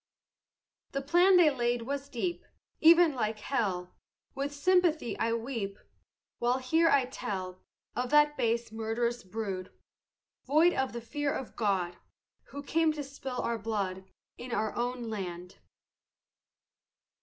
[0.93, 2.43] The plan they laid was deep
[2.79, 3.93] Even like hell;
[4.33, 5.77] With sympathy I weep,
[6.39, 7.61] While here I tell
[7.95, 9.71] Of that base murderous brood,
[10.47, 11.97] Void of the fear of God,
[12.45, 14.05] Who came to spill our blood
[14.39, 15.59] In our own land.